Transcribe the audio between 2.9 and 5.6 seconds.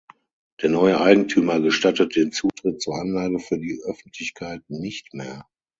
Anlage für die Öffentlichkeit nicht mehr.